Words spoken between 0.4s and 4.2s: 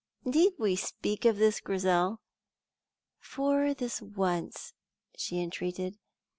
we speak of this, Grizel?" "For this